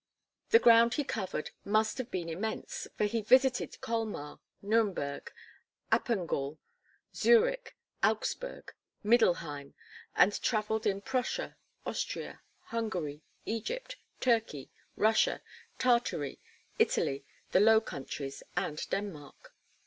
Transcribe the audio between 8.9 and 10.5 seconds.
Middelheim, and